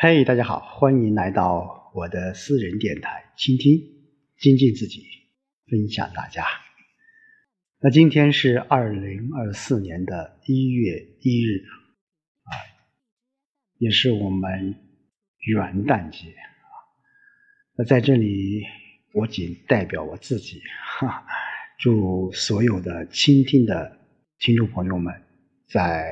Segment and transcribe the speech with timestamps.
[0.00, 3.82] 嘿，大家好，欢迎来到我的私人电台，倾听、
[4.38, 5.02] 精进自己，
[5.68, 6.44] 分享大家。
[7.80, 11.64] 那今天是二零二四年的一月一日
[12.44, 12.54] 啊，
[13.78, 14.76] 也是我们
[15.40, 16.46] 元旦节啊。
[17.74, 18.62] 那在这里，
[19.14, 20.62] 我仅代表我自己，
[21.00, 21.26] 哈，
[21.76, 23.98] 祝所有的倾听的
[24.38, 25.12] 听众朋友们，
[25.68, 26.08] 在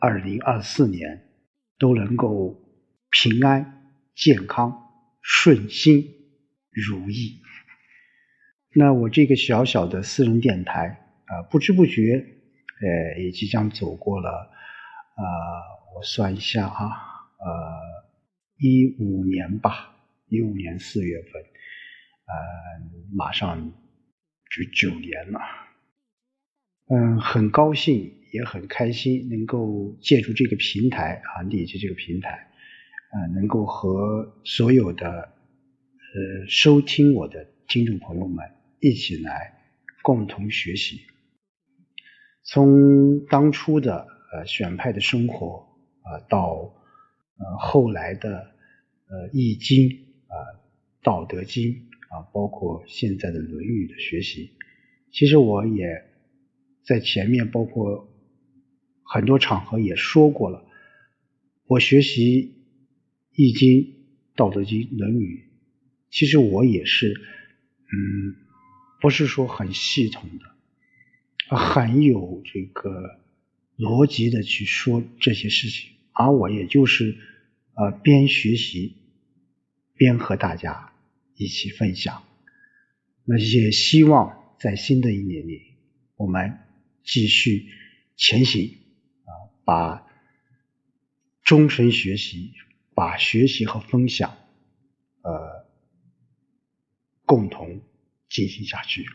[0.00, 1.28] 二零二四年
[1.78, 2.60] 都能够。
[3.10, 4.88] 平安、健康、
[5.20, 6.06] 顺心、
[6.70, 7.40] 如意。
[8.72, 12.24] 那我这个小小的私人电台啊，不知不觉，
[12.80, 14.30] 呃，也即将走过了，
[15.16, 15.24] 呃，
[15.96, 16.86] 我算一下啊，
[17.38, 18.06] 呃，
[18.58, 19.96] 一五年吧，
[20.28, 22.34] 一五年四月份，呃，
[23.12, 23.72] 马上
[24.50, 25.40] 就九年了。
[26.92, 32.49] 嗯，很高兴，也很开心，能够借助这个平台啊，理解这个平台。
[33.10, 39.64] 啊，能够和所有的呃收听我的听众朋友们一起来
[40.00, 41.00] 共同学习，
[42.44, 45.66] 从当初的呃选派的生活
[46.02, 46.72] 啊，到
[47.36, 48.52] 呃后来的
[49.08, 49.88] 呃易经
[50.28, 50.62] 啊、
[51.02, 54.52] 道德经啊，包括现在的论语的学习，
[55.10, 56.04] 其实我也
[56.84, 58.08] 在前面包括
[59.02, 60.64] 很多场合也说过了，
[61.66, 62.59] 我学习。
[63.42, 63.94] 易经、
[64.36, 65.44] 道德经、论语，
[66.10, 68.36] 其实我也是，嗯，
[69.00, 73.18] 不是说很系统的，很有这个
[73.78, 77.16] 逻辑的去说这些事情，而我也就是
[77.72, 78.98] 呃边学习
[79.94, 80.92] 边和大家
[81.34, 82.22] 一起分享。
[83.24, 85.62] 那也希望在新的一年里，
[86.16, 86.58] 我们
[87.04, 87.70] 继续
[88.16, 88.76] 前行
[89.24, 89.32] 啊，
[89.64, 90.06] 把
[91.42, 92.52] 终身学习。
[93.00, 94.36] 把学习和分享，
[95.22, 95.64] 呃，
[97.24, 97.80] 共同
[98.28, 99.06] 进行下去。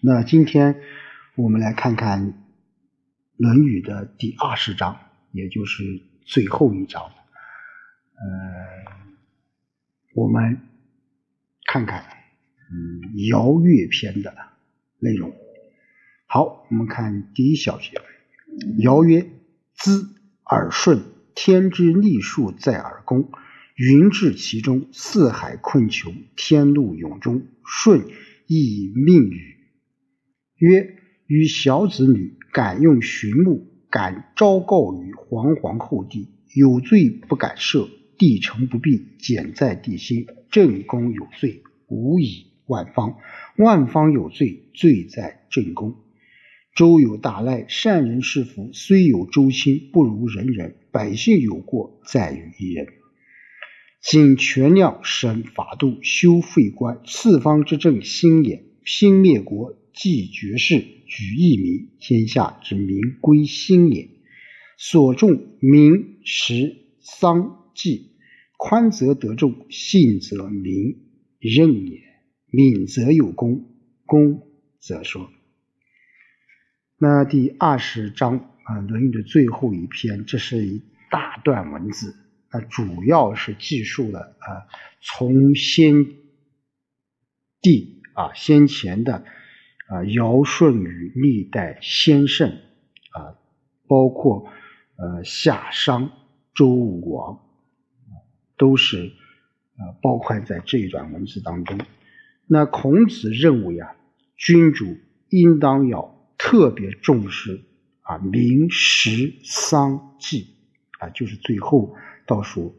[0.00, 0.82] 那今天
[1.36, 2.32] 我们来看看
[3.36, 4.98] 《论语》的第二十章，
[5.30, 5.84] 也就是
[6.26, 7.04] 最后一章。
[7.04, 8.24] 呃，
[10.16, 10.60] 我们
[11.66, 12.04] 看看
[12.72, 13.00] 嗯
[13.30, 14.34] 《尧乐篇》的
[14.98, 15.32] 内容。
[16.26, 18.00] 好，我们看第一小节：
[18.80, 19.30] 尧曰
[19.78, 20.12] ：“兹
[20.46, 21.04] 耳顺。”
[21.34, 23.30] 天之利数在耳弓，
[23.76, 27.46] 云至其中，四海困穷，天路永终。
[27.66, 28.04] 舜
[28.46, 29.56] 亦命语
[30.58, 30.96] 曰
[31.26, 40.26] ：“与小子女敢用寻木，敢昭告于皇皇后帝，有罪不敢赦，地成不必，简在帝心。
[40.50, 43.16] 正宫有罪，无以万方；
[43.56, 45.96] 万方有罪，罪在正宫。”
[46.74, 50.74] 周有大赖，善人是福，虽有周亲，不如人人。
[50.90, 52.88] 百姓有过，在于一人。
[54.02, 58.64] 谨权量审法度，修废官，四方之政兴也。
[58.84, 64.10] 兴灭国，继绝世，举义民，天下之民归心也。
[64.76, 68.10] 所重民食丧祭，
[68.56, 70.96] 宽则得众，信则民
[71.38, 72.00] 任也。
[72.50, 73.64] 敏则有功，
[74.04, 74.42] 功
[74.80, 75.30] 则说。
[77.06, 82.16] 那第二十章啊，《论语》的最后一篇，这是一大段文字，
[82.50, 84.64] 那主要是记述了啊，
[85.02, 86.06] 从先
[87.60, 89.22] 帝啊先前的
[89.86, 92.48] 啊尧舜禹历代先圣
[93.12, 93.36] 啊，
[93.86, 94.48] 包括
[94.96, 96.10] 呃夏商
[96.54, 97.38] 周武王，
[98.56, 99.12] 都是
[99.76, 101.78] 啊包含在这一段文字当中。
[102.46, 103.94] 那孔子认为啊，
[104.38, 104.96] 君主
[105.28, 106.13] 应当要。
[106.36, 107.64] 特别重视
[108.02, 110.56] 啊，民食丧祭
[110.98, 111.94] 啊，就是最后
[112.26, 112.76] 倒数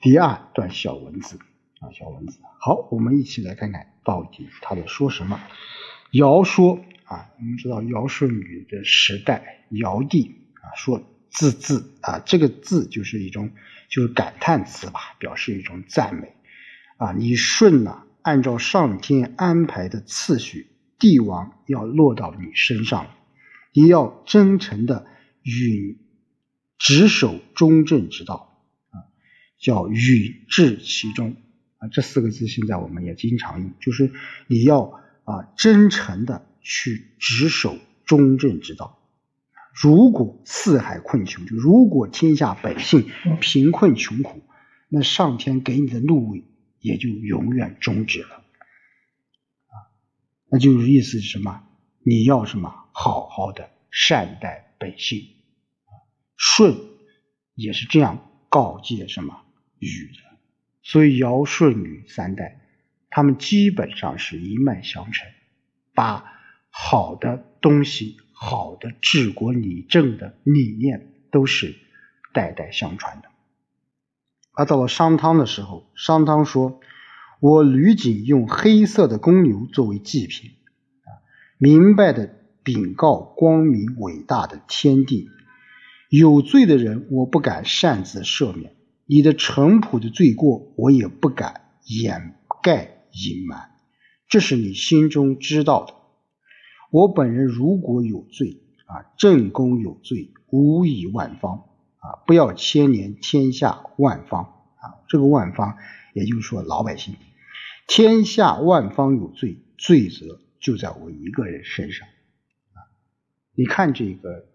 [0.00, 1.38] 第二段小文字
[1.80, 2.38] 啊，小文字。
[2.60, 5.40] 好，我们一起来看看到底他在说什么。
[6.12, 13.50] 尧说啊，我们知道尧舜禹的时代，尧帝啊说字字啊，这个字就是一种
[13.88, 16.34] 就是感叹词吧，表示一种赞美
[16.96, 17.12] 啊。
[17.12, 20.70] 你舜呢，按照上天安排的次序。
[20.98, 23.08] 帝王要落到你身上，
[23.72, 25.06] 你要真诚的
[25.42, 25.98] 与
[26.78, 29.04] 执守中正之道啊，
[29.58, 31.36] 叫与治其中
[31.78, 34.12] 啊，这四个字现在我们也经常用，就是
[34.46, 38.98] 你要啊真诚的去执守中正之道。
[39.74, 43.10] 如果四海困穷，就如果天下百姓
[43.40, 44.42] 贫困穷苦，
[44.88, 46.44] 那上天给你的禄位
[46.80, 48.42] 也就永远终止了。
[50.48, 51.62] 那就是意思是什么？
[52.02, 52.72] 你要什么？
[52.92, 55.26] 好好的善待百姓。
[56.38, 56.74] 舜
[57.54, 59.42] 也是这样告诫什么
[59.78, 60.38] 禹的。
[60.82, 62.60] 所以尧舜禹三代，
[63.10, 65.28] 他们基本上是一脉相承，
[65.94, 66.32] 把
[66.70, 71.74] 好的东西、好的治国理政的理念都是
[72.32, 73.28] 代代相传的。
[74.52, 76.80] 而到了商汤的时候，商汤说
[77.40, 80.50] ：“我吕景用黑色的公牛作为祭品，
[81.04, 81.20] 啊，
[81.58, 85.28] 明白的禀告光明伟大的天地，
[86.08, 88.74] 有罪的人我不敢擅自赦免。”
[89.08, 93.70] 你的淳朴的罪过，我也不敢掩盖隐瞒，
[94.26, 95.94] 这是你心中知道的。
[96.90, 101.66] 我本人如果有罪啊，正宫有罪，无以万方
[101.98, 104.98] 啊，不要牵连天下万方啊。
[105.06, 105.76] 这个万方，
[106.16, 107.14] 也就是说老百姓，
[107.86, 112.08] 天下万方有罪，罪责就在我一个人身上
[112.72, 112.80] 啊。
[113.54, 114.48] 你看这个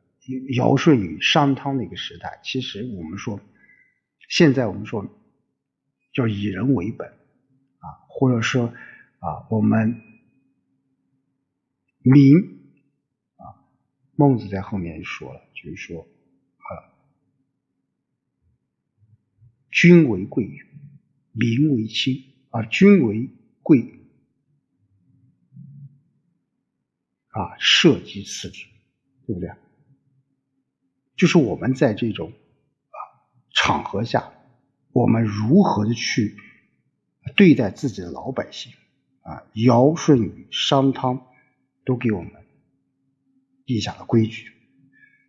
[0.56, 3.40] 尧舜禹商汤那个时代，其实我们说。
[4.30, 5.06] 现在我们说
[6.14, 8.68] 叫以人为本啊，或者说
[9.20, 10.02] 啊，我们
[12.00, 12.38] 民
[13.36, 13.68] 啊，
[14.16, 16.08] 孟子在后面说了，就是说
[16.58, 16.96] 啊，
[19.70, 20.50] 君为贵，
[21.32, 23.30] 民为轻啊，君为
[23.62, 24.00] 贵
[27.28, 28.66] 啊，社稷次之，
[29.26, 29.50] 对不对？
[31.16, 33.00] 就是我们在这种啊。
[33.54, 34.32] 场合下，
[34.92, 36.36] 我们如何的去
[37.36, 38.74] 对待自己的老百姓
[39.22, 39.44] 啊？
[39.54, 41.28] 尧舜禹商汤
[41.86, 42.32] 都给我们
[43.66, 44.52] 立下了规矩。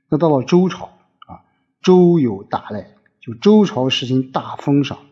[0.08, 0.86] 那到了周朝
[1.26, 1.44] 啊，
[1.82, 5.06] 周有大赖，就周朝实行大封赏，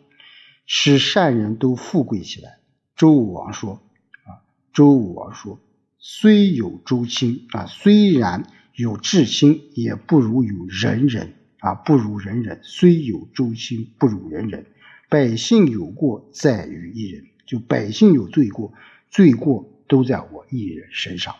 [0.72, 2.60] 使善人都富贵起来。
[2.94, 3.82] 周武王说
[4.22, 5.58] 啊，周武王说，
[5.98, 8.46] 虽有周亲啊，虽然
[8.76, 11.34] 有至亲，也不如有仁人。
[11.58, 14.64] 啊，不如人人，虽有周亲，不如人人。
[15.08, 17.26] 百姓有过，在于一人。
[17.46, 18.72] 就百姓有罪过，
[19.10, 21.34] 罪过都在我一人身上。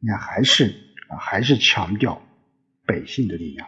[0.00, 0.66] 你看，还是
[1.08, 2.20] 啊，还是强调
[2.84, 3.66] 百姓的力量。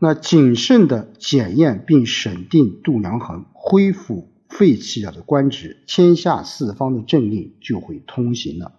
[0.00, 8.76] 那谨慎的检验并审定度量衡，恢复废弃了的官职，天下四方的政令就会通行了。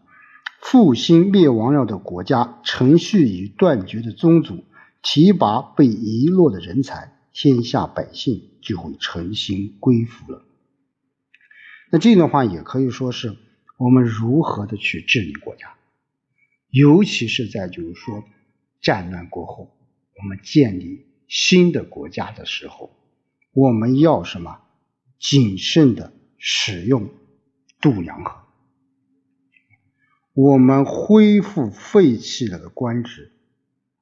[0.61, 4.63] 复兴灭亡了的国家，承续已断绝的宗族。
[5.01, 10.43] 提拔被遗落的人才，天下百姓就会诚心归服了。
[11.89, 13.37] 那这段话也可以说是
[13.77, 15.73] 我们如何的去治理国家，
[16.69, 18.25] 尤其是在就是说
[18.81, 19.71] 战乱过后，
[20.21, 22.93] 我们建立新的国家的时候，
[23.53, 24.59] 我们要什么
[25.19, 27.09] 谨慎的使用
[27.79, 28.35] 度量衡，
[30.33, 33.31] 我们恢复废弃了的官职。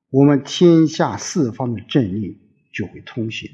[0.09, 2.39] 我们天下四方的政令
[2.71, 3.51] 就会通行。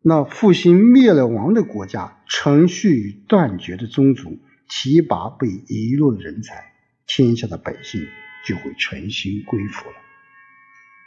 [0.00, 6.72] 那复兴灭了亡的国家，承续与断绝的宗族，提拔被遗落的人才，
[7.06, 8.08] 天下的百姓
[8.46, 10.05] 就会诚心归服了。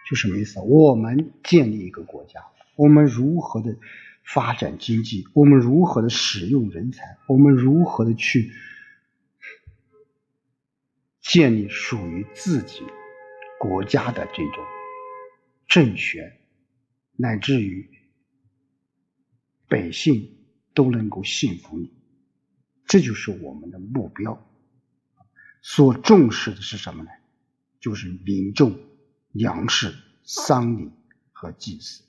[0.10, 0.60] 就什么意思？
[0.60, 2.42] 我们建立一个国家，
[2.76, 3.78] 我们如何的
[4.24, 5.28] 发展经济？
[5.36, 7.18] 我们如何的使用人才？
[7.28, 8.52] 我们如何的去
[11.22, 12.82] 建立属于自己？
[13.60, 14.64] 国家的这种
[15.68, 16.40] 政权，
[17.18, 17.90] 乃至于
[19.68, 20.38] 百姓
[20.74, 21.92] 都能够信服你，
[22.86, 24.50] 这就是我们的目标。
[25.62, 27.10] 所重视的是什么呢？
[27.82, 28.80] 就是民众、
[29.32, 29.94] 粮食、
[30.24, 30.92] 丧礼
[31.32, 32.04] 和祭祀。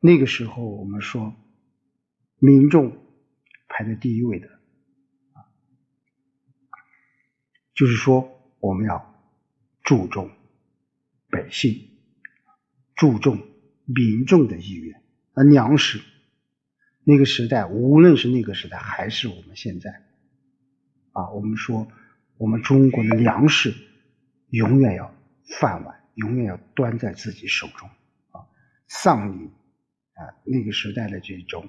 [0.00, 1.34] 那个时候，我们说
[2.38, 2.96] 民众
[3.68, 4.48] 排在第一位的，
[7.74, 9.14] 就是说我们要。
[9.84, 10.30] 注重
[11.30, 11.88] 百姓，
[12.94, 13.38] 注重
[13.86, 15.02] 民众的意愿。
[15.32, 16.02] 而粮食，
[17.04, 20.04] 那个时代，无论是那个时代，还是我们现在，
[21.12, 21.90] 啊，我们说，
[22.36, 23.74] 我们中国的粮食
[24.50, 25.14] 永远要
[25.48, 27.88] 饭碗，永远要端在自己手中。
[28.30, 28.46] 啊，
[28.86, 29.46] 丧礼
[30.14, 31.68] 啊，那个时代的这种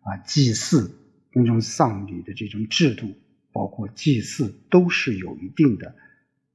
[0.00, 0.98] 啊祭祀，
[1.32, 3.14] 那种丧礼的这种制度，
[3.52, 5.90] 包括祭祀，都是有一定的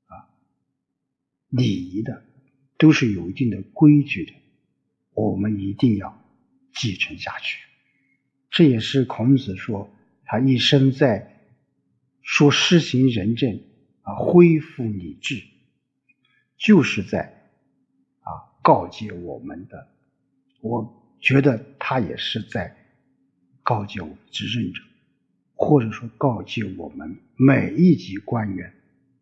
[0.05, 0.29] 啊。
[1.49, 2.23] 礼仪的
[2.77, 4.33] 都是有一定的规矩的，
[5.13, 6.21] 我们一定要
[6.73, 7.59] 继承下去。
[8.49, 11.41] 这也是孔子说他一生在
[12.21, 13.61] 说施行仁政
[14.01, 15.43] 啊，恢复礼制，
[16.65, 17.19] 就是在
[18.21, 19.87] 啊告诫我们的。
[20.61, 22.75] 我觉得他也是在
[23.61, 24.81] 告诫我们执政者，
[25.53, 28.73] 或者说告诫我们每一级官员，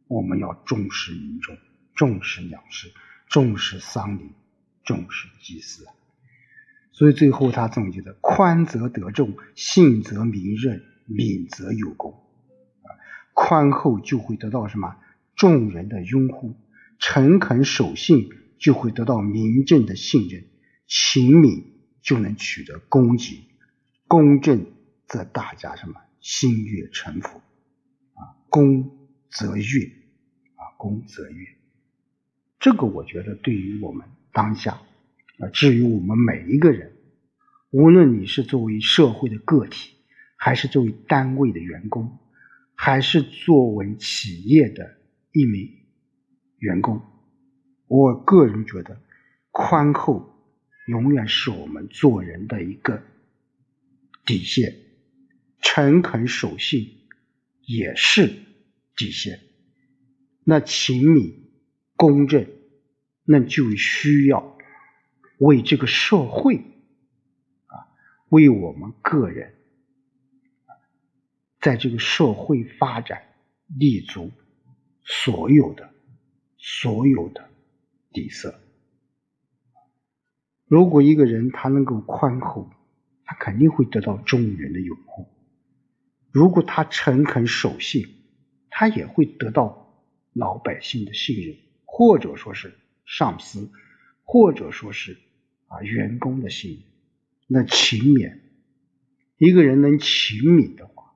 [0.07, 1.57] 我们要重视民众。
[1.93, 2.91] 重视粮食，
[3.27, 4.31] 重视丧礼，
[4.85, 5.85] 重视祭祀。
[6.93, 12.15] 所以最后他总结的：宽则得众，信则民任，敏则有功。
[13.33, 14.95] 宽厚就会得到什么？
[15.35, 16.55] 众人的拥护。
[17.05, 20.45] 诚恳守信就会得到民政的信任。
[20.87, 21.65] 勤敏
[22.01, 23.41] 就能取得功绩。
[24.07, 24.67] 公正
[25.05, 25.99] 则大家什么？
[26.21, 27.41] 心悦诚服。
[28.13, 29.85] 啊，公则悦。
[30.55, 31.45] 啊，公则悦。
[32.57, 34.79] 这个我觉得对于我们当下。
[35.39, 36.93] 啊，至于我们每一个人，
[37.69, 39.95] 无论你是作为社会的个体，
[40.37, 42.17] 还是作为单位的员工，
[42.75, 44.99] 还是作为企业的
[45.33, 45.69] 一名
[46.63, 47.01] 员工，
[47.87, 49.01] 我个人觉得，
[49.51, 50.33] 宽厚
[50.87, 53.03] 永远是我们做人的一个
[54.25, 54.73] 底线，
[55.59, 57.01] 诚恳守信
[57.61, 58.33] 也是
[58.95, 59.41] 底线。
[60.45, 61.51] 那勤敏
[61.97, 62.47] 公正，
[63.25, 64.57] 那就需要。
[65.39, 66.63] 为这个社会
[67.65, 67.91] 啊，
[68.29, 69.55] 为我们个人，
[71.59, 73.23] 在这个社会发展
[73.67, 74.31] 立足
[75.03, 75.92] 所有的
[76.65, 77.49] 所有的
[78.13, 78.57] 底色。
[80.65, 82.71] 如果一个人他能够宽厚，
[83.25, 85.25] 他肯定会得到众人的拥护；
[86.31, 88.07] 如果他诚恳守信，
[88.69, 90.01] 他也会得到
[90.31, 92.73] 老百姓的信任，或者说是
[93.05, 93.69] 上司，
[94.23, 95.17] 或者说是。
[95.67, 96.83] 啊，员工的信任，
[97.47, 98.39] 那勤勉，
[99.37, 101.15] 一个人能勤勉的话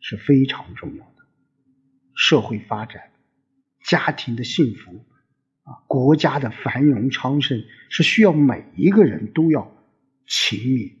[0.00, 1.24] 是非常重要的。
[2.12, 3.12] 社会发展、
[3.88, 5.04] 家庭的幸福
[5.62, 9.74] 啊，国家的繁荣昌盛是需要每一个人都要
[10.26, 10.92] 勤勉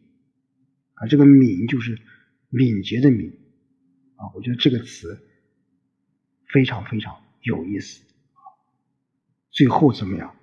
[0.94, 1.06] 啊。
[1.06, 2.00] 这个敏就是
[2.48, 3.38] 敏捷的敏
[4.16, 5.22] 啊，我觉得这个词
[6.48, 8.02] 非常非常有意思
[9.50, 10.34] 最后怎么样？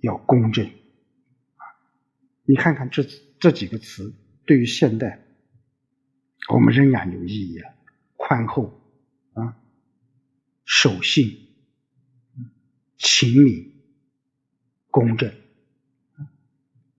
[0.00, 0.66] 要公正。
[0.66, 1.62] 啊
[2.46, 3.04] 你看看这
[3.38, 4.14] 这几个词，
[4.46, 5.24] 对于现代，
[6.52, 7.74] 我们仍然有意义啊！
[8.16, 8.80] 宽厚
[9.34, 9.56] 啊，
[10.64, 11.49] 守信，
[13.02, 13.72] 勤敏，
[14.90, 15.34] 公正，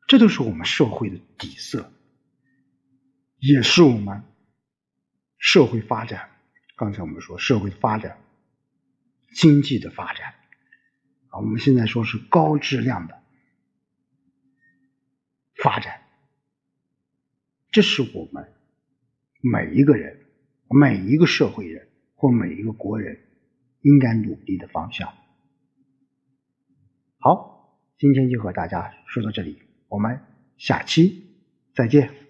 [0.08, 1.93] 这都是我们社会的底色，
[3.38, 4.24] 也是我们
[5.38, 6.31] 社会发展。
[6.75, 8.17] 刚才我们说社会的发展、
[9.36, 10.34] 经济的发展
[11.29, 13.22] 啊，我们现在说是高质量的。
[15.62, 16.01] 发展，
[17.70, 18.51] 这是我们
[19.39, 20.25] 每一个人、
[20.67, 23.20] 每一个社会人或每一个国人
[23.81, 25.13] 应该努力的方向。
[27.24, 30.20] 好，今天就和大家说到这里，我们
[30.58, 31.24] 下期
[31.72, 32.21] 再见。